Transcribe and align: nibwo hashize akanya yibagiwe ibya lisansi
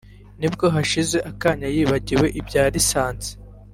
nibwo 0.39 0.65
hashize 0.75 1.17
akanya 1.31 1.67
yibagiwe 1.75 2.27
ibya 2.39 2.63
lisansi 2.73 3.31